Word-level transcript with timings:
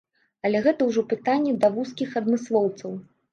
Але 0.47 0.61
гэта 0.67 0.87
ўжо 0.87 1.03
пытанне 1.11 1.53
да 1.67 1.71
вузкіх 1.77 2.17
адмыслоўцаў. 2.23 2.99